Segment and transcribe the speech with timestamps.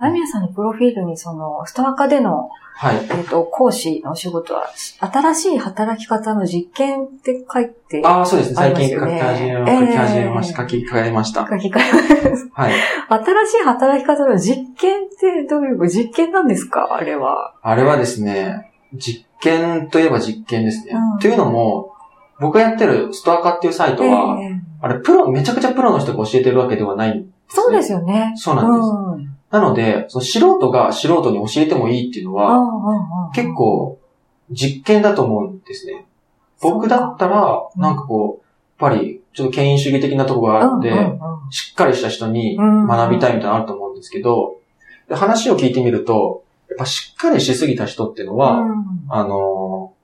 [0.00, 2.96] あみやさんのプロフィールにその、ストアカでの、はい。
[3.10, 4.68] えっ、と、講師のお仕事は、
[5.00, 8.54] 新しい働き方の実験って書いて、ああ、そうですね。
[8.54, 10.62] 最近書き始めまええ書き始めました。
[10.62, 11.40] 書き換えました。
[11.50, 12.50] 書き換えます。
[12.52, 12.72] はい。
[13.08, 16.94] 新しい働き方の実験ってどういう、実験なんですか？
[16.94, 17.54] あれは。
[17.62, 20.92] あれはですね、実験といえば実験ですね。
[20.94, 21.94] うんというのも、
[22.38, 27.24] 僕がやってるストアカっていうサイトは、ええあれ、プロ、めちゃくちゃプロの人が教えてるわけではないね。
[27.48, 28.32] そうですよね。
[28.36, 28.88] そうなんです。
[28.88, 29.37] うん。
[29.50, 33.98] なので、その素人が素人に教えてもいいっていうのは、結構
[34.50, 36.06] 実験だと思うんですね。
[36.60, 37.80] 僕だったら、うん。
[37.82, 41.18] なんかこう、やっぱり、ちょっと権威主義的なところがあるんで、うんうんうん。
[41.50, 44.56] しっかりした人にうん学びたいみたいなのあると思うんですけど、
[45.08, 48.84] で話を聞いてみると、やっぱしっかりしすぎた人っていうのは、うん。
[49.08, 49.98] あのー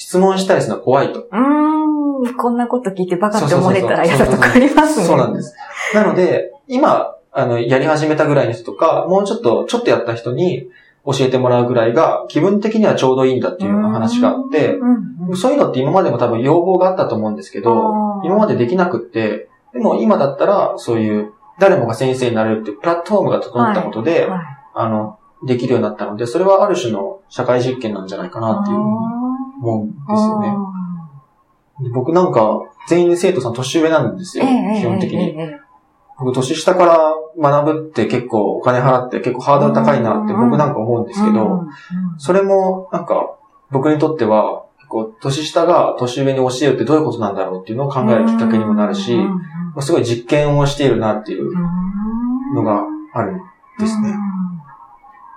[0.00, 1.22] 質問したりするのは怖いと。
[1.22, 5.06] うーん、こんなこと聞いてバカって思われたら嫌だとかありますね。
[5.06, 5.56] そうなんです。
[5.92, 10.68] なので、今、あの、やり始めたぐらいの人とか、もうちょっと、ちょっとやった人に
[11.06, 14.74] 教えてもらうぐらいが、気分的にはちょうどいいんだっていうような話があって、
[15.36, 24.40] そういうのって今までも多分要望があったと思うんですけど今までできなくって、でも今だったら、そういう、誰もが先生になれるっていうプラットフォームが整ったことで、はい
[24.74, 28.88] あの、できるようになったので、それはある種の社会実験なんじゃないかなっていうふうに
[29.62, 30.48] 思うんですよね。
[31.84, 35.36] で僕なんか、全員生徒さん年上なんですよ、基本的に。
[36.18, 41.64] 僕、年下から学ぶって結構お金払って結構ハードル高いなって僕なんか思うんですけど、
[42.18, 43.36] それもなんか
[43.70, 49.16] 僕にとっては、結構年下が年上に教えるってどういうことなんだろうっていうのを考えるきっかけにもなるし、
[49.80, 51.52] すごい実験をしているなっていう
[52.54, 53.40] のがあるん
[53.78, 54.14] ですね。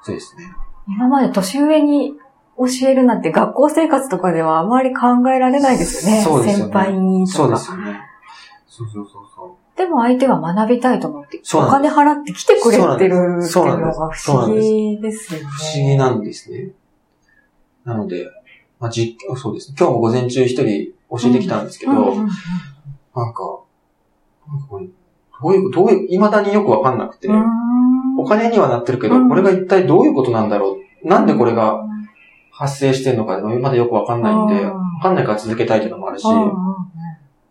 [0.03, 0.55] そうですね。
[0.87, 2.15] 今まで年上に
[2.57, 6.21] 教えるなんて学校生活とかではあまり考えられないですよね。
[6.23, 7.37] そうですよね先輩にとか。
[7.37, 8.01] そうですよね。
[8.67, 9.30] そうそうそう。
[9.81, 13.11] でも相手は学びたいと思って、そうお金払って来てくれてるっていう
[13.49, 15.45] のが不思議ですよね。
[15.45, 16.71] 不思議なんですね。
[17.83, 18.27] なので、
[18.79, 19.75] まあ、実そうですね。
[19.79, 22.23] 今日も午前中一人教えてきたんですけど、なんか、
[23.15, 23.37] なんか
[24.69, 24.87] これ、
[25.41, 27.27] どういう、どういう、未だによくわかんなくて、
[28.17, 29.29] お金にはなってるけど、うん。
[29.29, 31.07] これが一体どういうことなんだろう？
[31.07, 31.83] なんでこれが
[32.51, 34.69] 発生してるのか、まだよくわかんないんで、うん。
[34.69, 36.23] わかんないから続けたいっていうのもあるし、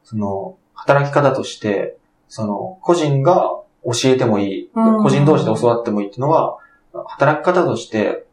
[0.04, 1.98] その、働き方として、
[2.30, 3.50] その、個人が
[3.84, 5.02] 教えてもいい、うん。
[5.02, 6.58] 個人同士で教わってもいいっていうのは、
[7.06, 8.24] 働き方として、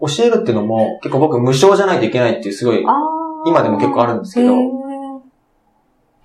[0.00, 2.84] 教えるっていうのも結構僕無償じゃないといけないっていうすごい、
[3.46, 4.54] 今でも結構あるんですけど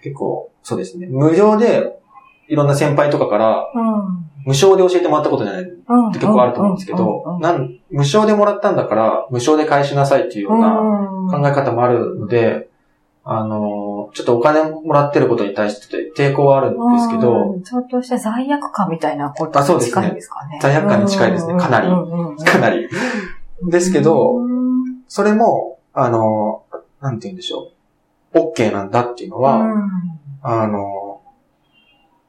[0.02, 1.08] 結構、そうですね。
[1.08, 2.00] 無料で、
[2.48, 4.26] いろんな先輩とかから、うん。
[4.46, 6.12] 無償で教えてもらったことじゃないってうん。
[6.12, 10.76] 結構あると思うんですけど、なん、無償でもらったんだから、無償で返しなさいっていうような
[11.32, 12.70] 考え方もあるので、
[13.24, 19.92] あの、ちょっとお金もらってることに対して抵抗はあるんですけど、うんちょっとした罪悪感みたいなことあそうですね。
[19.92, 20.60] 近いんですかね。
[20.62, 21.58] 罪悪感に近いですね。
[21.58, 21.88] かなり。
[22.44, 22.90] かなり。
[23.64, 24.62] ですけど、うん
[25.08, 26.64] それも、あの、
[27.02, 27.74] なんて言うんでしょ
[28.34, 28.38] う。
[28.38, 29.68] OK なんだっていうのは、
[30.42, 31.22] あの、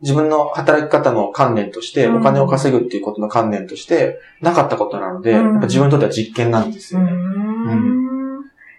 [0.00, 2.16] 自分の働き方の観念として、うん。
[2.16, 5.52] お金を稼ぐっていうことの観念として、なかったことなので、うん。
[5.52, 7.12] やっぱ自分にとっては実験なんですうよね。
[7.12, 8.01] ん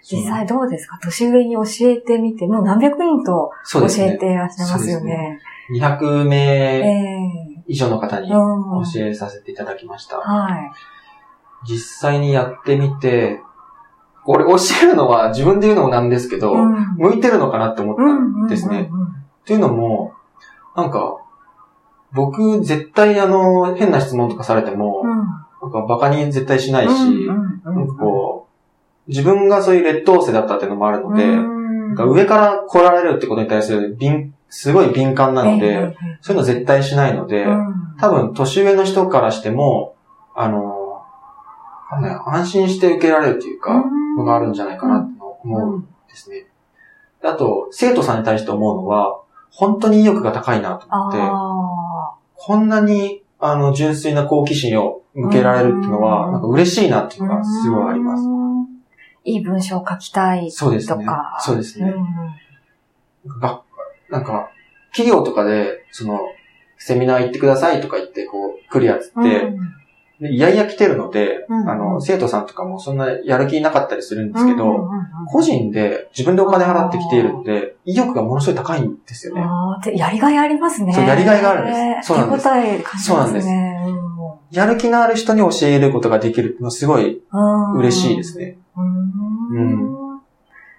[0.03, 0.99] 実際どうですか？
[1.01, 3.85] 年上に教えてみて、もう何百人と教。
[3.85, 5.39] えていらっしゃいますよね。
[5.71, 10.17] 200え名え以上の方にうん教えさせていただきました。
[10.17, 10.71] はい。
[11.65, 13.39] 実際にやってみて、
[14.25, 18.89] これ教えるのは自分で言うのもなんですけど、うん向いてるのかなって思ったんですね。
[19.41, 20.13] っていうのも、
[20.75, 21.17] なんか、
[22.13, 25.13] 僕、絶対あの、変な質問とかされても、うん
[25.63, 26.91] なんかバカに絶対しないし、
[27.25, 28.42] なんかこう、
[29.07, 31.25] 自分がそういう劣等生だったっていうのもあるので、
[31.95, 37.95] か上から来られるってことに対する敏、すごい敏感なので、ええそういうの絶対しないので、うん。
[37.99, 39.95] 多分年上の人からしても、
[40.35, 41.01] あの、
[42.25, 43.83] 安心して受けられるっていうか、
[44.17, 46.45] のがあるんじゃないかなって思うんですね。
[47.21, 56.31] であと、生徒さんに対して思うのは、本当に意欲が高いなと思って、あこんなに、あの、純粋な好奇心を向けられるっていうのは、うん。
[56.33, 58.23] なんか嬉しいなっていうーのがすごいあります。
[59.25, 61.37] うんいい文章を書きたいそうですねとか。。
[61.39, 61.89] そうですね。
[61.89, 63.61] うんが
[64.09, 64.49] なんか、
[64.91, 66.19] 企業とかで、その、
[66.77, 69.57] セミナー行ってくださいとか言って、こう、来るやつって、うん
[70.21, 79.41] でいやいや来てるので、うんあの、生徒さんとかもそんなやる気なかったりするんですけど、うんうんうん個人で自分でお金払ってきているので、意欲がものすごい高いんですよね。
[79.41, 80.93] あやりがいありますね。
[80.93, 83.77] そうやりがいがあるんですそうなんです手応え感じますね。
[84.51, 88.57] やる気のある人に教えることができるのはすごいうん嬉しいですね。
[88.77, 88.92] うん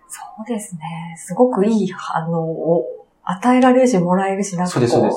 [0.09, 1.15] そうですね。
[1.17, 5.11] すごくいい、あの、お与えられるし、もらえるし、なんかそうですそう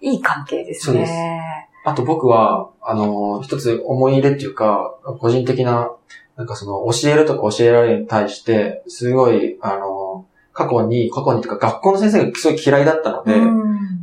[0.00, 1.12] いい関係ですそうです。
[1.12, 1.68] ね。
[1.84, 5.92] あと僕は、あの、一つ思い入れっていうか、個人的な、
[6.36, 13.40] なんかその、教えるとか教えられるに対して、すごい、あの、過去に、過去にとか学校の先生がすごい嫌いだったので、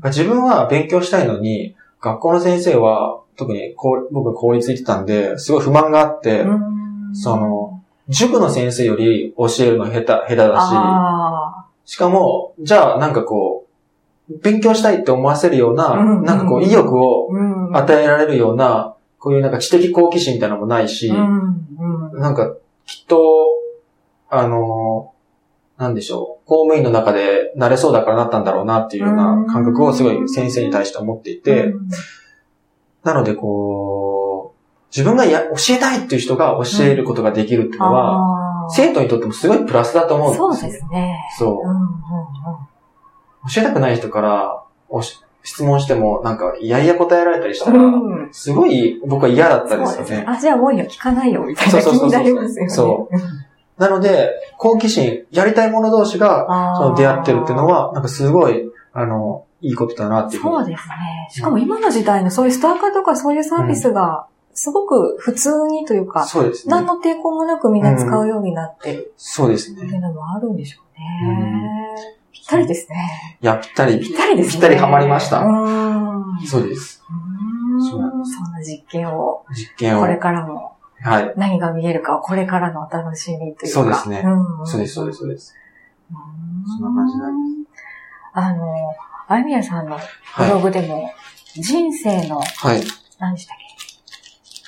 [0.06, 3.76] 自分は勉強したいのに、学校の先生は、特に
[4.12, 6.46] 僕公立行ってたんで、すごい不満があって、
[7.14, 7.61] その、
[8.12, 13.66] 塾の先生より教えるの下手、下手だし、しかも、じゃあなんかこ
[14.30, 17.30] う、勉強したいって思わせるような、なんかこう意欲を
[17.74, 22.56] 与えられるような、こういうなんか知的好奇心みたいなのもないし、なんか
[22.86, 23.48] きっと、
[24.30, 25.14] あの、
[25.78, 31.74] なんでしょう、公務員の中で慣れそうだからなったんだろうなっていうような感覚をすごい先生に対して思っていて、
[33.04, 34.21] なのでこう、
[34.96, 40.54] 自分がや教えたいっていう人が教えることができるっていうのは、生徒にとってもすごいプラスだと思うんですよ。
[40.54, 41.20] そうですね。
[41.38, 43.52] そう。
[43.54, 44.64] 教えたくない人から
[45.44, 47.80] 質問しても、なんか、いやいや答えられたりしたら、
[48.32, 50.26] すごい僕は嫌だったですよね。
[50.28, 52.70] あ、じゃあもういいよ、聞かないよ、みたいな気になりますよね。
[52.70, 53.82] そう。
[53.82, 60.96] なので、好奇心、やりたい者同士が、その出会ってるっていうのは、なんかすごい、あの、いいことだなっていうそうですね。
[61.32, 66.72] しかも今の時代のそういうストアカーとかそういうサービスが、すごく普通にというか、そうですね。
[66.72, 69.14] 何の抵抗もなくみんな使うようになってる。
[69.18, 69.84] そうですね。
[69.84, 71.96] っていうのもあるんでしょうね。
[72.32, 73.40] ぴったりですね。
[73.42, 74.00] いや、ぴったり。
[74.00, 74.52] ぴったりですね。
[74.54, 75.42] ぴったりハマりました。
[76.48, 77.04] そうです。
[77.90, 78.12] そんな
[78.64, 79.46] 実験を。
[79.56, 80.02] 実験を。
[80.02, 80.74] これからも。
[81.02, 81.34] はい。
[81.36, 83.68] 何が見えるかこれからのお楽しみというか。
[83.68, 84.24] そうですね。
[84.66, 85.56] そうです、そうです、そうです。
[86.78, 87.74] そんな感じなんです。
[88.34, 88.94] あの、
[89.28, 89.98] あいみやさんの
[90.38, 91.12] ブログでも、
[91.56, 92.82] 人生の、はい。
[93.20, 93.61] 何でしたっけ？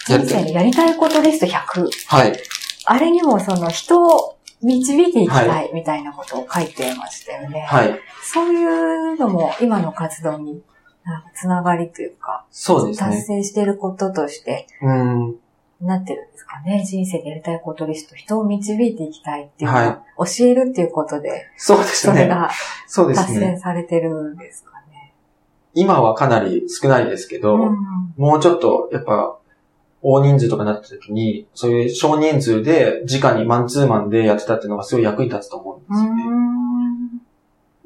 [0.05, 1.87] 人生のやりたいことリスト100。
[2.07, 2.33] はい。
[2.85, 7.61] あれにもその人を導いていきたいみたいなことを書いてましたよね。
[7.61, 7.99] はい。
[8.21, 10.61] そういうのも今の活動に
[11.35, 13.09] つながりというか、そうですね。
[13.09, 15.35] 達成していることとして、うん。
[15.81, 16.85] なってるんですかね。
[16.85, 22.13] 人生でやりたいことリスト、人を導いていきたいっていうのは、はい、教えるっていうことで、そうですね。
[22.13, 22.49] それが
[23.15, 25.13] 達成されてるんですかね。
[25.73, 29.37] 今はかなり少ないですけど、うん、もうちょっと、やっぱ、
[30.05, 36.23] 大人数とかになった時に、そういう少人数で、直にマンツーマンでやってたっていうのがすごい役に立つと思うんですよね。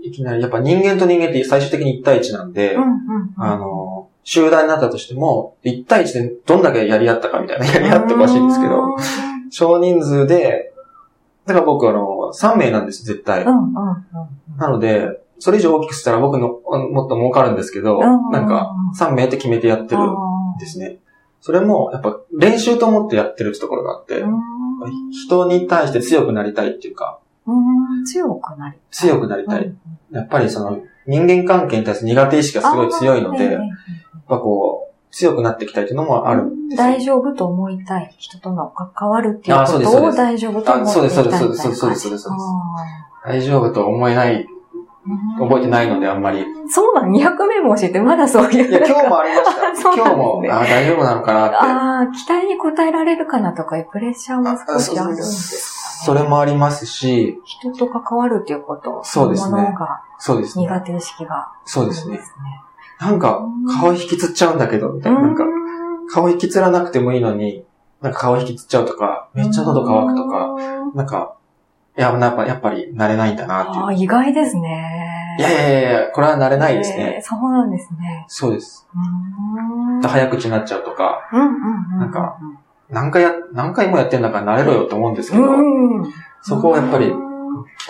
[0.02, 8.98] いきなり、やっぱ人間と人間って最終的に1対1なんで、うんうんうん、あの、集団になったとしても、1対1でどんだけやり合ったかみたいな、やり合ってほしいんですけど、
[9.52, 10.74] 少人数で、
[11.46, 13.46] だから僕あの、3名なんです、絶対。
[13.46, 20.98] なので、それ以上大きくしたら僕のもっと儲かるんですけど、なんか3名って決めてやってるんですね。
[21.48, 24.22] それも、やっぱ練習と思ってやってるってところがあって、
[25.14, 27.20] 人に対して強くなりたいっていうか、
[28.06, 28.82] 強くなりたい。
[28.92, 29.74] 強くなりたい。
[30.12, 33.58] やっぱりその人間関係に対する苦手意識がすごい強いので、
[34.28, 38.14] ぱこう、強くなっていきたいというのもあるんです大丈夫と思いたい。
[38.18, 40.94] 人との関わるっていうことを大丈夫と思いたい。
[40.94, 42.28] そうです、そうです、そうです、そうです、そうです。
[43.24, 44.46] 大丈夫と思えない、
[45.40, 46.46] 覚えてないのであんまり。
[46.68, 48.70] そうなの ?200 名も教えてまだそういう。
[48.70, 49.94] いや、今日もありました。
[49.96, 51.56] 今日も、あ大丈夫なのかなって。
[51.56, 56.06] ああ、期待に応えられるかなとかプレッシャーも少しあるんですかね。
[56.06, 57.40] それもありますし。
[57.44, 59.02] 人と関わるっていうこと。
[59.04, 59.76] そうですね。
[60.20, 60.66] そうですね。
[60.66, 61.50] 苦手意識が。
[61.66, 62.20] そうですね。
[63.00, 63.42] なんか、
[63.80, 65.22] 顔引きつっちゃうんだけど、みたいな。
[65.22, 65.44] なんか、
[66.12, 67.64] 顔引きつらなくてもいいのに、
[68.02, 70.56] なんか顔引きつっちゃうとか、めっちゃ喉乾くとか、
[70.96, 71.36] なんか、
[71.98, 73.84] いや、やっぱ、やっぱり慣れないんだなっていう。
[73.84, 75.07] ああ、意外ですね。
[75.38, 77.22] いやいやいやこれは慣れないですね。
[77.24, 78.26] そうなんですね。
[78.28, 78.88] そうです。
[80.04, 81.22] 早口になっちゃうとか、
[82.00, 82.38] なんか、
[82.90, 85.44] 何回や、何回もやってんだから慣れろよと思うんですけど、
[86.42, 87.14] そこをやっぱり鍛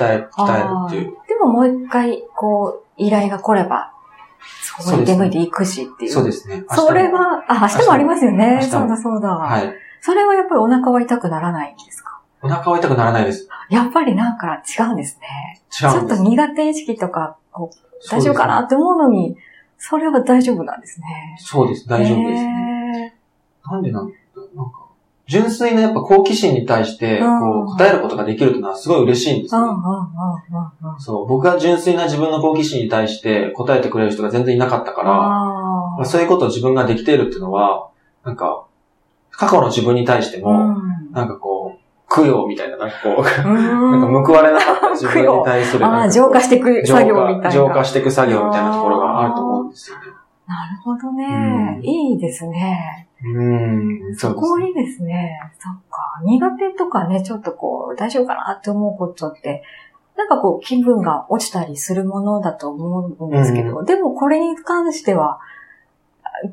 [0.01, 1.15] え、鍛えるっていう。
[1.27, 3.91] でももう一回、こう、依頼が来れば、
[4.61, 6.11] そこに出向いていくしっていう。
[6.11, 6.63] そうですね。
[6.69, 8.59] それは、あ、明日もありますよね。
[8.61, 9.29] そうだそうだ。
[9.29, 9.73] はい。
[10.01, 12.16] それはやっぱりお腹は痛くならないんですか？
[12.41, 13.47] お腹は痛くならないです。
[13.69, 15.61] やっぱりなんか違うんですね。
[15.81, 16.07] 違うんです。
[16.07, 17.37] ちょっと苦手意識とか、
[18.09, 19.35] 大丈夫かなって思うのに、
[19.77, 21.37] それは大丈夫なんですね。
[21.39, 23.15] そうです、大丈夫ですね。
[23.65, 24.11] なんでなん
[24.55, 24.87] なんか、
[25.27, 29.61] 純粋なやっぱ好奇心に対して、こう、答えることができるというのはすごい嬉しいんですね。
[30.99, 35.03] そう、僕が純粋な自分の好奇心に対して答えてくれる人が全然いなかったか
[35.99, 37.89] ら、そういうことを自分ができているっていうのは、
[38.23, 38.65] なんか、
[39.31, 40.77] 過去の自分に対しても、
[41.11, 41.56] なんかこう、
[42.09, 45.85] 供養みたいな、なんかこう、なんか報われなかった自分に対する。
[45.85, 47.51] ああ、浄化していく作業みたいな。
[47.51, 50.03] 浄化していく作業みたいなところがあると思うんですよね。
[50.47, 51.79] なるほどね。
[51.83, 53.07] いいですね。
[53.23, 55.39] うん、そこいいですね。
[55.59, 56.21] そっか。
[56.23, 59.63] 苦手とかね、ちょっとこう、大丈夫かなって思うことって、
[60.15, 65.39] なんかこう、気分が落ちたりするものだと思うんですけど、うん、でもこれに関しては、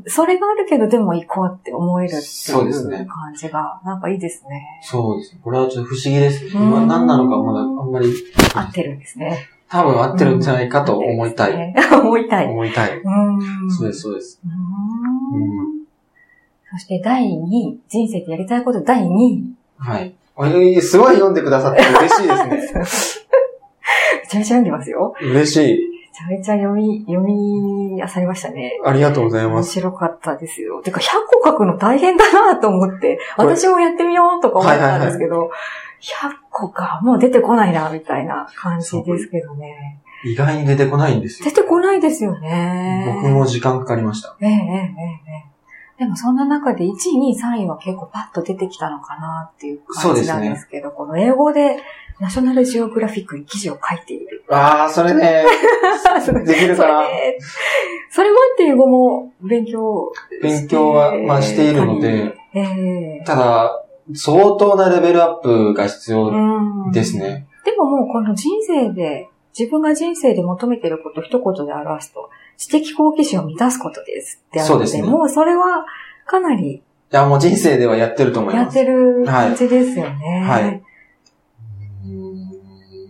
[0.06, 4.80] それがあるけど、でも行こうって思えるっていうそうですね感じが、なんかいいですね。
[4.82, 5.36] そうです。
[5.42, 8.12] これはちょっと不思議です今何なのかまだあんまり、
[8.54, 9.48] 合ってるんですね。
[9.68, 11.56] 多分合ってるんじゃないかと思いたい。
[11.56, 12.46] ね 思いたい。
[12.46, 12.98] 思いたい。
[12.98, 14.40] うんそうです、そうです。
[16.70, 19.54] そして第2位、人生でやりたいこと第2位。
[19.78, 20.14] はい。
[20.36, 23.24] えーすごい読んでくださって嬉しいですね。
[24.24, 25.14] めちゃめちゃ読んでますよ。
[25.20, 25.93] 嬉しい。
[26.14, 28.78] めちゃめちゃ読み、読み漁りましたね。
[28.84, 29.72] ありがとうござい面ます。
[29.72, 30.80] 白かったですよ。
[30.82, 31.04] てか、100
[31.42, 35.50] 個書くの大変だなと思って、私もやってみようとか思ったんですけど、
[36.00, 40.00] 100個か、もう出てこないな、みたいな感じですけどね。
[40.24, 41.54] 意外に出てこないんですよ出。
[41.54, 43.20] てこないですよね。
[43.22, 44.36] 僕も時間かかりました。
[44.40, 45.33] ええええええ
[45.98, 46.94] でもそんな中で1位、2
[47.36, 51.76] 位、3位は結構パッと出てきたのかなっていう感じなんですけど、この英語で
[52.20, 54.44] ナショナルジオグラフィックに記事を書いている。
[54.50, 55.44] ああ、それ ね、
[56.44, 57.02] できるかな？
[58.10, 63.84] それもって英語も勉強勉強は、まあしているので、ええただ、
[64.14, 67.46] 相当なレベルアップが必要うんですね。
[67.64, 75.86] でももうこの人生で、自分が人生で求めていることを一言で表すと、知的好奇心を満たすことですってあるので、そうですねもうそれは
[76.26, 78.78] かなりいや、もう人生ではやってると思います。
[78.78, 80.44] やってる感じですよね。
[80.46, 80.82] はいはい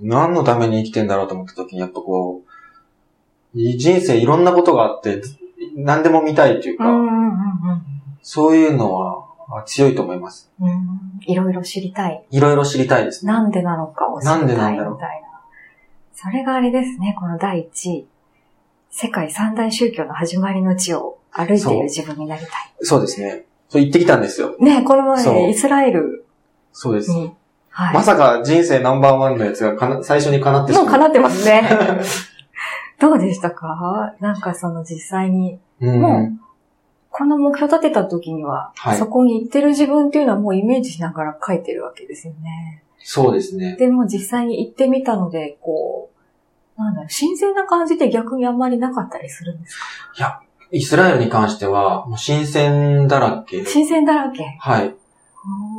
[0.07, 5.23] 何のために生きてんだろうと思った時に、やっぱこう、い人生いろんなことがあって、
[5.77, 7.95] 何でも見たいというか、うんうんうん
[8.27, 10.51] そういうのはあ強いと思います。
[11.27, 12.25] いろいろ知りたい。
[12.31, 13.33] いろいろ知りたいですね。
[13.33, 14.63] なんでなのかを知りたいなんみたいな。
[14.63, 15.24] でなんだろう
[16.15, 18.07] それがあれですね、この第1位。
[18.91, 22.49] 世界三大宗教の始まりの地を歩いている自分になりた
[22.81, 23.45] そうですね。
[23.69, 24.55] そう言ってきたんですよ。
[24.61, 24.65] い。
[24.65, 26.25] ね、この前、イスラエル
[26.73, 27.11] そうです。
[27.11, 27.33] に、
[27.71, 27.95] はい。
[27.95, 30.85] まさか人生ナンバーワンのやつがかな最初に叶ってしまう。
[30.85, 31.69] もう叶ってますね。
[33.01, 34.15] どうでしたか？
[34.21, 36.01] なんかその実際に、うん。
[36.01, 36.31] も
[37.11, 42.84] この目標立てた時には、はいそこに行ってる自分っていうのはもうイメージしながら書いてるわけですよね。
[43.05, 43.77] そうですね。
[43.77, 46.11] でも実際に行ってみたので、こ
[46.77, 49.79] う、なんだろう、新鮮な感じって逆にあんまりなかったりするんです
[50.19, 50.43] か？
[50.73, 53.65] イスラエルに関しては、もう新鮮だらけ。
[53.65, 54.57] 新鮮だらけ？
[54.59, 54.95] はい。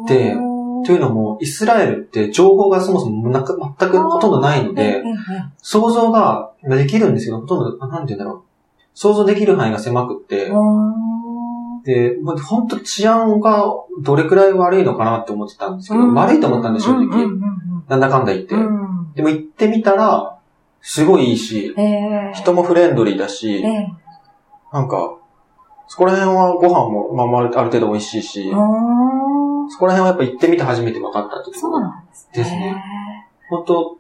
[0.08, 0.38] で
[0.86, 5.04] というのも、イスラエルって情報がそもそもなく全くほとんどないので、
[5.58, 8.44] 想像ができるんですけど、ほとんど、あなんて言うんだろう。
[8.94, 10.52] 想像できる範囲が狭くって、
[11.86, 13.64] で、まあ、本当治安が
[14.02, 17.28] どれくらい悪いのかなって思ってたんですけど、悪いと思ったんで、正直。
[17.88, 18.56] なんだかんだ言って。
[19.16, 20.40] でも行ってみたら、
[20.82, 21.76] すごいいいし、
[22.34, 23.64] 人もフレンドリーだし、
[24.74, 25.16] なんか、
[25.88, 31.84] そこら辺はご飯も、まあ、まあある程度美味しいし、そこら辺はやっぱ行ってみて初めて分かったってとそうころ。
[31.86, 32.44] なんですね。
[32.44, 32.84] ですね
[33.50, 33.98] 本当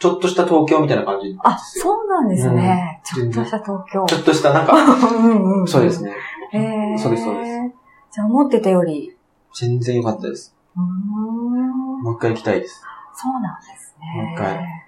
[0.00, 1.36] ちょっとした東京みたいな感じ。
[1.44, 3.00] あ、そうなんですね。
[3.04, 4.06] ちうんょっとした東京。
[4.06, 6.02] ちょっとした、なんか、 うんうんそうです。
[6.02, 6.12] ね。
[6.52, 7.50] へーそうですそうです。
[8.12, 9.16] じゃあ思ってたより、
[9.54, 10.54] 全然良かったです。
[10.76, 12.82] うもう一回行きたいです。
[13.14, 14.22] そうなんですね。
[14.22, 14.80] もう一回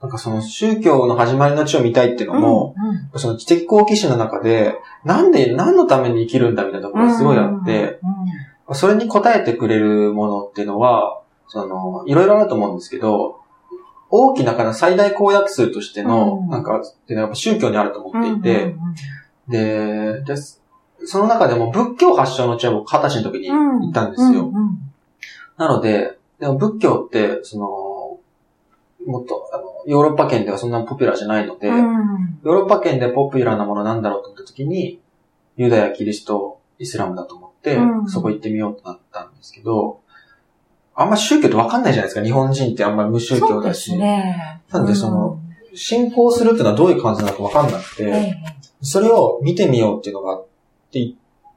[0.00, 8.00] なんかその宗教の始まりの地を見たいっていうのも、うんうんその知的好奇心の中で、なんで、何のために生きるんだみたいなところがすごいあって、、
[8.74, 13.40] それに応えてくれるものっていうのは、その、いろいろあると思うんですけど、
[14.10, 18.78] 大きなかな最大公約数としての、うんなんか、っていうのはやっぱ宗教にあると思っていて、うん
[19.48, 20.34] で、で、
[21.04, 24.46] その中でも仏教発祥の地は僕二十歳の時に行ったんですよ。
[24.48, 24.78] うんうん
[25.58, 35.00] なので、でも仏教って、その、もっと、あの、ヨーロッパ圏ではそんなポピュラーじゃないので、うんヨーロッパ圏でポピュラーなものなんだろうと思った時に、
[35.56, 40.00] ユダヤ、キリスト、イスラムだと思って、うんそこ行ってみようとなったんですけど、
[40.94, 42.24] あんま宗教ってわかんないじゃないですか。
[42.24, 43.96] 日本人ってあんまり無宗教だし。
[43.96, 44.62] ね。
[44.70, 45.40] なんでその、
[45.74, 48.36] 信仰するっていうのはどういう感じなのかわかんなくて、
[48.80, 50.47] それを見てみようっていうのがあっ
[50.90, 51.14] て言っ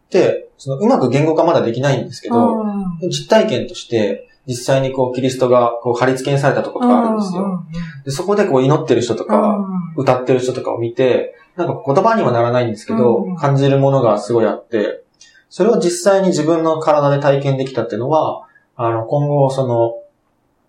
[0.09, 3.09] て、そのうまく言語化まだできないんですけえど、うん。
[3.09, 7.65] 実体験として、実際にこう、キリストがこう、貼り付けにされたところがあるんですよ。
[8.05, 9.57] でそこでこう、祈ってる人とか、
[9.95, 10.03] うん。
[10.03, 13.35] 歌ってる人とかを見て、なんか言葉にはならないんですけど、うん。
[13.35, 15.03] 感じるものがすごいあって、
[15.49, 19.95] それを実際に自分の体で体験できたっていうのは、あの、今後その、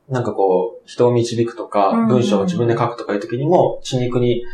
[0.09, 2.09] なんかこう、人を導くとか、うん。
[2.09, 4.45] 文章を自分で書くとかいう時にも、血肉に、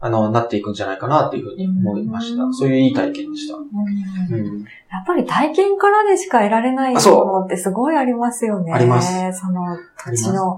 [0.00, 2.44] あの、なっていくんじゃないかなっていうふうに思いました。
[2.44, 3.56] うんそういういい体験でした。
[3.56, 4.64] うんうん。
[4.90, 8.72] やっぱり体験からでしか得られないものってすごいありますよね。
[8.72, 10.56] ありますその土地の。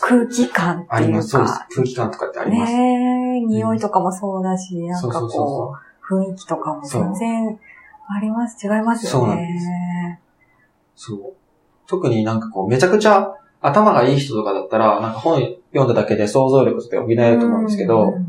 [0.00, 1.28] 空気感っていうあります。
[1.28, 1.66] そうですか。。
[1.70, 2.72] 空気感とかってあります。
[2.72, 5.76] ねえ、匂いとかもそうだし、なんかそうそうそうこ
[6.10, 7.58] う、雰囲気とかも全然
[8.08, 10.20] あります、違いますよそうなんね。
[10.96, 11.18] そう。
[11.86, 15.40] 特になんかこう、めちゃくちゃ頭がいい人とかだったら、なんか本
[15.72, 18.28] 読んだだけで想像力って補えると思うんですけど、うん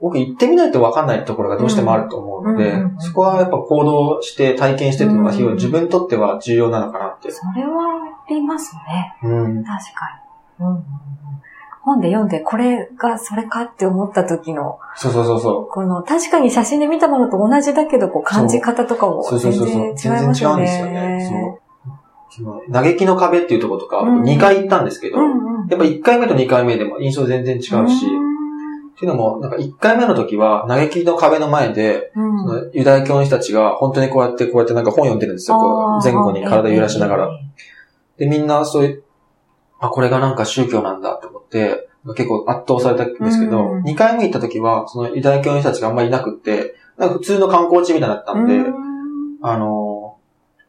[0.00, 7.30] 僕行ってみないと分かんないところがどうしてもあると思うので、そこはやっぱ行動して体験してっていうのが非常に自分にとっては重要なのかなって。
[7.30, 7.84] それは
[8.26, 9.16] ありますね。
[9.22, 9.64] うん。
[9.64, 10.22] 確か
[10.60, 10.66] に。
[10.66, 10.84] うん
[11.86, 15.66] 本で読んでこれがそれかって思った時の、そうそうそうそう。
[15.66, 19.94] この確かに写真で見たものと同じだけど、こう感じ方とかも全然違いますよね。
[19.96, 21.60] 全然違うんですよね。
[22.28, 22.72] そう。
[22.72, 28.06] 嘆きの壁っていうところとか、2回行ったんですけど、やっぱ1回目と2回目でも印象全然違うし、
[28.96, 35.58] っていうのも、なんか1回目の時は、嘆きの壁の前で、そのユダヤ教の人たちが本当にこうやってこうやってなんか本読んでるんですよ。
[35.58, 37.40] こう前後に体揺らしながら。
[38.16, 39.02] で、みんなそういう、
[39.80, 48.64] あ、これがなんか宗教なんだって思って、結構圧倒されたんですけど、二、回目行った時は、そのユダヤ教の人たちがあんまりいなくって、なんか普通の観光地みたいだったんで、
[49.42, 50.16] あの、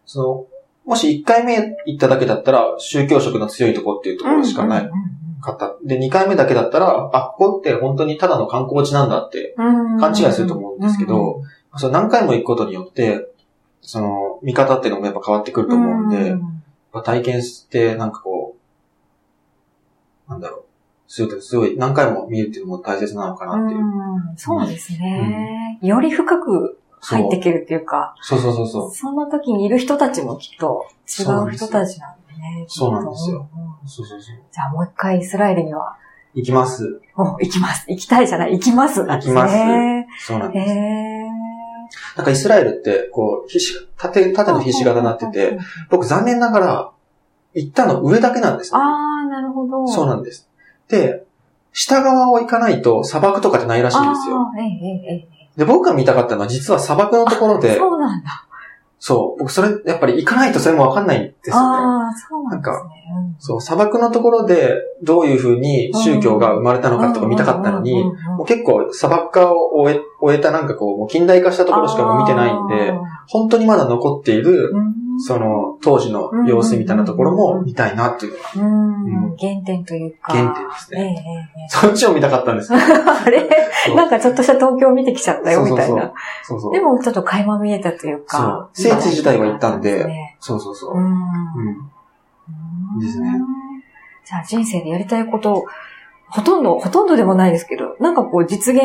[0.05, 0.46] その、
[0.86, 4.89] もし一回目行っただけだったら、宗教色の強いとこっていうところしかない
[5.48, 5.77] かった。
[5.84, 11.42] で、二回目だけだったら、あ、ここって本当にただの観光地なんだって勘違いすると思うんですけど、
[11.77, 13.27] その何回も行くことによって、
[13.82, 16.36] その、見方っていうのもやっぱ変わってくると思うんで、
[17.04, 18.56] 体験して、なんかこ
[20.27, 20.63] う、なんだろう。
[21.10, 23.80] するとすごい何回も見るっていうのも大切なのかなっていう。
[23.80, 23.84] う
[24.36, 28.13] そうですね、うん、より深く入っていけるっていうか。
[28.20, 28.92] そうそうそうそう。
[28.94, 32.66] その時にいる人たちもきっと違う人たちなんでね。
[32.68, 33.48] そうなんですよ。
[33.88, 34.36] そうそうそう。
[34.51, 35.98] じゃあもう一回イスラエルには。
[36.34, 37.01] 行きます。
[37.15, 37.86] お、行きます。
[37.89, 39.01] 行きたいじゃない、行きます。
[39.01, 39.56] 行きます。
[40.20, 40.75] そうなんです。
[42.15, 45.58] なんかイスラエルって、こう、ひし、縦、縦のひし形になってて、
[45.89, 46.91] 僕残念ながら、
[47.53, 48.79] 行ったの上だけなんですね。
[48.79, 49.88] ああ、なるほど。
[49.88, 50.48] そうなんです。
[50.89, 51.25] で、
[51.74, 54.51] 下側を行かないと砂漠とかじゃないらしいんですよ。
[54.58, 55.27] ええええ、
[55.58, 58.47] で、僕が見たかったのは実は砂漠のところで、そうなんだ。
[59.00, 59.39] そう。
[59.39, 61.60] 僕、それ、やっぱり行かないとそれもわかんないんですよね。
[61.60, 62.74] ああ、そうなんですね。
[62.74, 62.89] なんか、
[63.39, 64.74] そう、砂漠のところで、
[65.04, 72.94] どういうふうに宗教が生まれたのかとか見たかったのに、もう結構砂漠化を終え、終えたなんかこう、もう近代化したところしかも見てないんで、
[73.27, 74.74] 本当にまだ残っている、
[75.19, 78.33] その、当時の様子みたいなところも見たいなっていう。
[78.55, 79.35] うん。
[79.37, 80.33] 原点というか。
[80.33, 81.50] 原点ですね。
[81.57, 83.48] ええそっちを見たかったんです あれ？
[83.96, 86.13] なんかちょっとした東京見てきちゃったよ、みたいな。
[86.44, 88.70] そうそうでもちょっと垣間見えたというか。
[88.74, 90.07] 聖地自体は行ったんで、
[90.39, 90.98] そうそうそう。
[90.98, 91.89] うん。
[93.00, 93.29] ですね。
[94.25, 95.65] じゃあ人生でやりたいこと、
[96.29, 98.83] ほとんど、ほとんどでもないですけど、なんかこう実現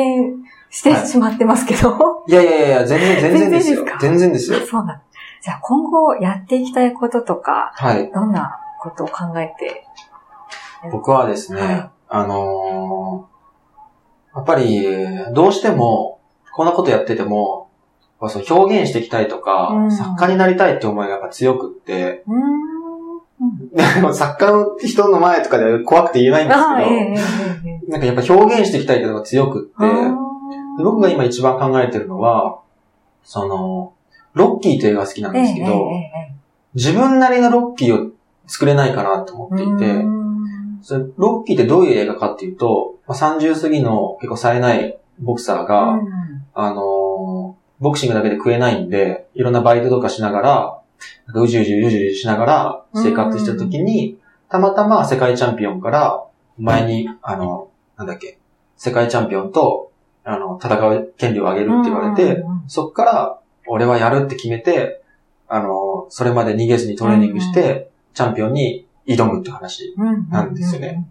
[0.70, 2.22] してしまってますけど。
[2.28, 3.84] いやいやいや、全然、全然ですよ。
[4.00, 4.60] 全然ですよ。
[4.60, 5.00] そうなん
[5.42, 8.12] じゃあ今後やっていきたいこととか、はい。
[8.12, 9.84] どんなことを考えて？
[10.92, 16.20] 僕はですね、はい、あのー、やっぱり、どうしても、
[16.52, 17.70] こんなことやってても、
[18.28, 26.54] その表現していきたいとか、うん、作家になりたいって思いがやっぱ強くって、うん、 作家の人の前とかで怖くて言えないんで
[27.18, 27.36] す
[27.82, 29.84] けど、なんかやっぱ表現していきたいっていうのが強くって、
[30.78, 32.60] 僕が今一番考えてるのは、
[33.24, 33.92] その、
[34.34, 35.90] ロッキーという映画好きなんですけど、
[36.74, 38.12] 自分なりのロッキーを
[38.46, 40.04] 作れないかなと思っていて、
[40.82, 46.00] それロッキーってどういう映画かっていうと、まあ、30過ぎの結構冴えないボクサーが、
[46.54, 50.78] あのー、ボクシングだけで食えないんで、いろんなバイトとかしながら、
[51.34, 54.18] うじうじうじうじしながら生活した時に、
[54.48, 56.24] たまたま世界チャンピオンから、
[56.58, 58.38] 前に、あの、なんだっけ、
[58.76, 59.90] 世界チャンピオンと、
[60.24, 65.02] あの、戦う権利をあげるって言われて、そっから、俺はやるって決めて、
[65.48, 69.94] あの、それまで逃げずにトレーニングして、チャンピオンに挑むって話
[70.30, 71.06] なんですよね。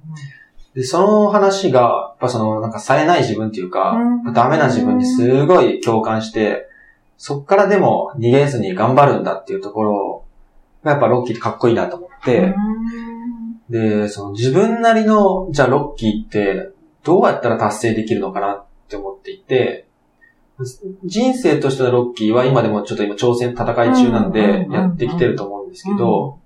[0.74, 3.98] で、その話が、やっぱその、なんか冴えない自分っていうか、
[4.34, 6.68] ダメな自分にすごい共感して、
[7.18, 10.26] そっからでも逃げずに頑張るんだっていうところ
[10.84, 12.56] が、やっぱロッキーってかっこいいなと思って、
[13.70, 16.72] で、その自分なりの、じゃあロッキーって
[17.04, 19.88] どうやったら達成できるのかなって思っていて、
[21.04, 26.40] 人生としてのロッキーは今でもちょっと今挑戦、戦い中なんでやってきてると思うんですけど、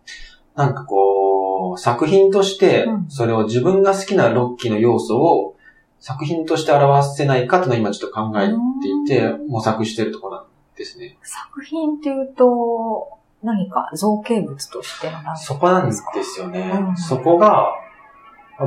[0.55, 5.55] なんかこう、作品としてそれを自分が好きなロッキーの要素を
[5.99, 10.45] 作品として表せないかというのを今ちょっと考えていて模索してるところなん
[10.77, 11.17] ですね。
[11.23, 13.09] 作品っていうと、
[13.41, 16.71] 何か造形物としてのそこなんですよね。
[16.89, 17.73] うん、そこが、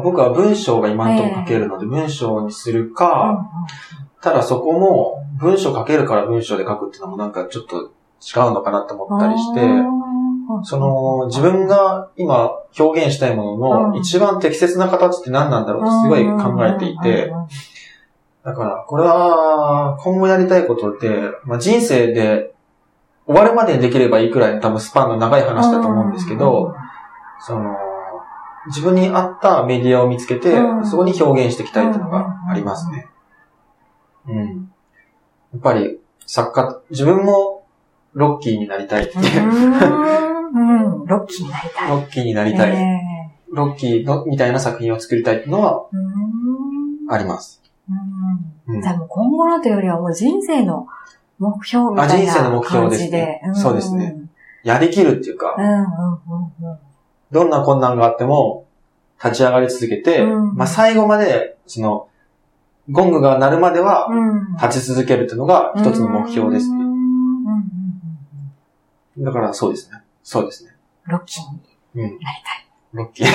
[0.03, 3.49] 僕は文章が今のところ書けるので、文章にするか、
[4.21, 9.61] ただそこも文章書けるから文章で書くっていうのもなんかちょっと違うのかなと思ったりして、
[10.65, 17.33] その自分が今表現したいものの一番適切な形って何なんだろうってすごい考えていて、
[18.45, 22.55] だからこれは今後やりたいことで、まあ、人生で
[23.27, 26.75] 終わるまでにできればいいくらいの多分スパンの長い話だと思うんですけど、
[27.41, 27.77] その
[28.67, 33.07] 自分に合ったメディアを見つけて、そこに表現していきたいっていうのがありますね。
[34.29, 34.73] うん。
[35.53, 37.65] やっぱり、作家、自分も
[38.13, 39.43] ロッキーになりたいっていう。
[40.51, 41.91] うん、ロッキーになりたい。
[41.91, 42.71] ロッキーになりたい。
[42.73, 43.19] え
[43.51, 45.87] ロッキーのみたいな作品を作りたいっていうのは
[47.09, 47.63] あります。
[47.89, 50.87] うんうんじゃあもう今後のというよりはもう人生の
[51.39, 54.17] 目標みたいなあ人生の目標ですね感じでうんそうですね。
[54.63, 55.57] やりきるっていうか
[57.31, 58.67] どんな困難があっても
[59.23, 62.09] 立ち上がり続けて、うんまあ最後まで、その、
[62.91, 64.57] ゴングが鳴るまではうん。
[64.57, 66.75] 立ち続けるっていうのが一つの目標ですね。
[66.77, 66.95] うんうんう
[69.21, 70.01] んだからそうですね。
[70.23, 70.71] そうですね。
[71.07, 72.19] ロッキーにうん。
[72.21, 72.39] なり
[72.93, 73.27] ロッキー。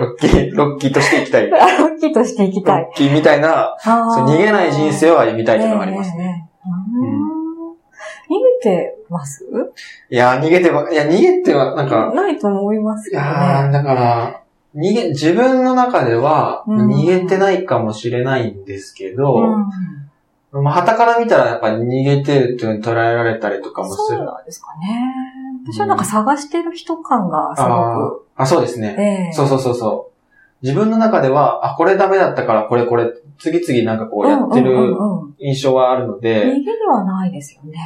[0.00, 1.50] ロッキー、ロッキーとしていきたい。
[1.50, 1.78] ロたい。
[1.78, 2.84] ロッキーとしていきたい。
[2.84, 3.90] ッキーみたいな、そ
[4.22, 6.22] う逃げない人生を歩みたいというのがありますね。
[6.24, 7.30] ええええうん
[8.30, 9.44] 逃げてます？
[10.08, 13.72] いやー、逃げては、いや、逃げては、なんか、ないと思いますいけどやー、ね。
[13.72, 14.42] だから、
[14.74, 19.36] 逃げ、自分の中では、うん逃げてないかもしれないんですけど、
[20.52, 24.18] うんまあ、旗から見たらやっぱり逃げてるっていうのに捉えられたりとかもする。
[24.18, 25.14] そうなんですかね。
[25.64, 28.26] 私はなんか探してる人感がすごく。
[28.36, 28.96] あ、そうですね。
[28.98, 30.64] ええそうそうそうそう。
[30.66, 37.78] 自分の中では、あ、これダメだったから、これこれ、次々なんかこうやってるうんうんうんうん印象はあるの逃で、げではないですよね。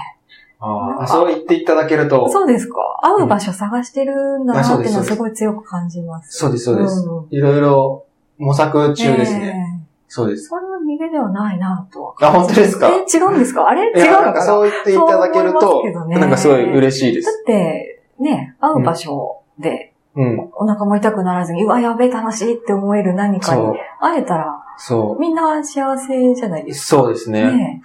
[0.64, 2.77] あーそう言っていただけると、そうですか。
[3.03, 6.38] 会う場所探してるんだなっていうのはすごい強く感じます。
[6.38, 7.07] そうです、そうです。
[7.09, 8.05] うんいろいろ
[8.38, 9.46] 模索中ですね。
[9.46, 10.44] ええそうです。
[10.48, 12.88] それは逃げではないなとはあ本当ですか？
[12.88, 13.68] え、違うんですか？
[13.68, 13.90] あれ？
[13.90, 17.40] 違うのかそう言っていただけるとなんかすごい嬉しいでだす。
[17.42, 20.50] って、ね、会う場所で、うん。
[20.55, 23.62] お腹も痛くならずに、うわ、やべえ、楽しいって思える何かに。
[24.00, 26.74] 会えたら、そみんな幸せじゃないでう。
[26.74, 27.03] すか。
[27.03, 27.53] そうですね。
[27.53, 27.83] ね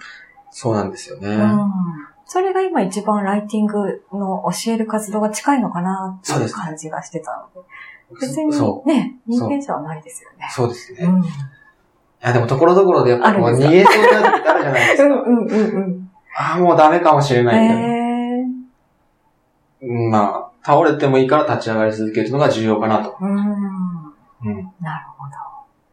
[0.52, 1.28] そうなんですよね。
[1.28, 1.72] うん。
[2.32, 7.68] それが今一番ライティングの教える活動が近いのかなっていう感じがしてたので。
[8.20, 10.52] 別にそね、人間じゃないですよねう。。
[10.52, 11.00] そうですね。
[11.00, 11.24] いうん。
[12.20, 15.02] や、でもところどころでやっぱこう逃げそうな時ってあるじゃないですか。
[15.06, 16.10] うんうんうんうん。
[16.36, 17.82] ああ、もうダメかもしれないみたいな。
[17.82, 18.44] え
[19.82, 23.10] うんまあ、倒れてもいいから立ち上がり続けるのが重要かなと。
[23.20, 23.24] ー。
[23.24, 23.34] うん。
[23.34, 24.72] うん。
[24.80, 25.32] なるほど。
[25.32, 25.36] じ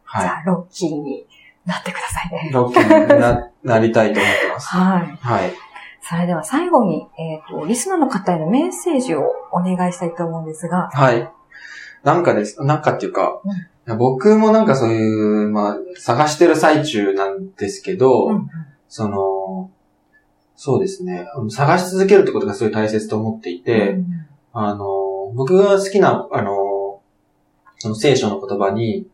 [0.04, 1.26] はゃあ、ロッキーに
[1.66, 2.52] なってくださいねい。。
[2.52, 4.68] ロッキーにな なりたいと思ってます。
[4.68, 5.18] はい。
[5.20, 5.67] はい。
[6.08, 10.88] それでは最後に、えっ、と、リスナーの方へのメッセージをお願いしたいと思うんですが。
[10.90, 11.30] はい。
[12.02, 12.62] なんかです。
[12.64, 13.52] なんかっていうか、うん
[13.96, 18.48] 僕もなんかそういう、まあ、探してる最中なんですけど、うん
[18.86, 19.70] その、
[20.56, 21.26] そうですね。
[21.48, 27.00] 探し続けるってことがすごい大切と思っていて、うんあの、僕が好きな、あの、
[27.78, 29.06] その聖書の言葉に、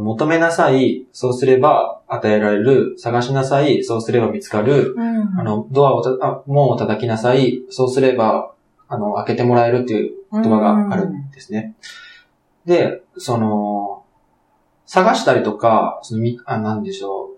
[0.00, 5.40] 求めなさい、そうすれば与えられる、探しなさい、そうすれば見つかる、うん。
[5.40, 8.52] あの、ドアをた、あ門を叩きなさい、そうすれば、
[8.88, 11.74] あの、開けてもらえるっていう言葉があるんですね。
[12.66, 14.04] で、その、
[14.86, 17.34] 探したりとか、そのみ、あ、なんでしょう。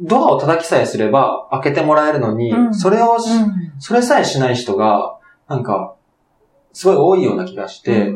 [0.00, 2.74] ドアを叩きさえすれば開けてもらえるのに、うん。
[2.74, 3.18] それを
[3.78, 5.94] それさえしない人が、なんか、
[6.72, 8.15] すごい多いような気がして、う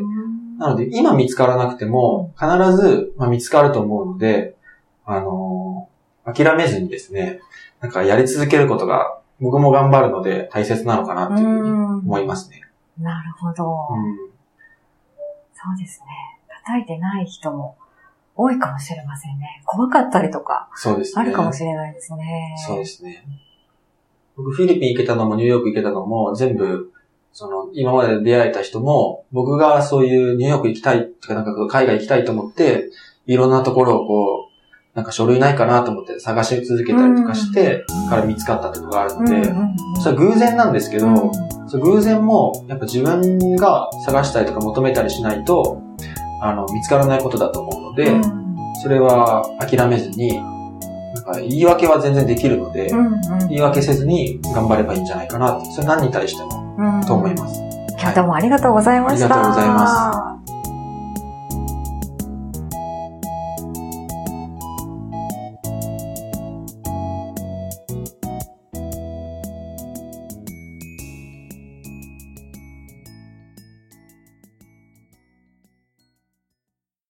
[0.61, 2.47] なので今見つからなくても、必
[2.77, 4.55] ず、まあ、見つかると思うので、
[5.05, 5.91] あのー
[6.23, 7.39] 諦めずにですね、
[7.79, 12.61] なんかやり続けることが、僕も頑張るので大切なのかなっていうふうに思いますね。
[12.99, 13.63] なるほど。
[13.63, 14.31] うん
[15.63, 16.05] そうですね。
[16.63, 17.75] 叩いてない人も
[18.35, 19.61] 多いかもしれませんね。
[19.65, 21.21] 怖かったりとか、そうですね。
[21.23, 22.55] あるかもしれないですね。
[22.67, 23.25] そうですね。
[24.35, 26.90] 僕、フィリピン行けたのもニューヨーク行けたのも、全部、
[27.33, 32.89] その、今まで出会えた人も、僕がそういうニューヨーク行きたいとか、なんか海外行きたいと思って、
[33.25, 34.51] いろんなところをこう、
[34.95, 39.43] なんか書類ないかなと思って探し続けたりとかして、から見つかったっていうのがあるので、
[40.01, 41.31] それは偶然なんですけど、
[41.79, 45.81] 偶然も、やっぱ自分が探したりとか求めたりしないと、
[46.41, 48.23] あの、見つからないことだと思うので、うん。
[48.81, 50.41] それは諦めずに、
[51.35, 57.59] 言い訳は全然できるので、うんうん言い訳せずに頑張ればいいんじゃないかなって、それ何に対しても、うんと思います。
[57.99, 59.25] 今日どうもありがとうございました。
[59.25, 60.30] ありがとうございます。